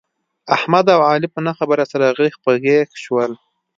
[0.55, 3.31] احمد او علي په نه خبره سره غېږ په غېږ شول.